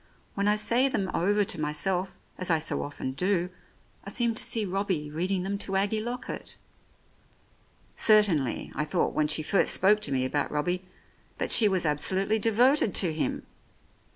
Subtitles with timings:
[0.33, 3.51] When I say them over to myself, as I so often do,
[4.03, 6.57] I seem to see Robbie reading them to Aggie Lockett.
[7.95, 10.87] Certainly, I thought, when she first spoke to me about Robbie,
[11.37, 13.45] that she was absolutely devoted to him.